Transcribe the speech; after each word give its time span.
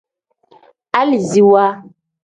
Aliziwa. 0.99 1.65